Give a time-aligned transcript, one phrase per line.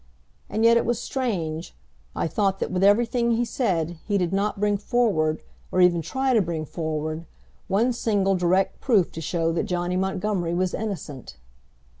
[0.49, 1.75] And yet it was strange
[2.15, 6.33] I thought that with everything he said he did not bring forward, or even try
[6.33, 7.27] to bring forward,
[7.67, 11.35] one single direct proof to show that Johnny Montgomery was innocent.